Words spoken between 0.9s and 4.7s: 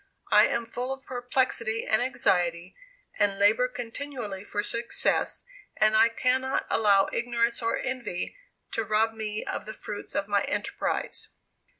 of perplexity and anxiety, and labor continually for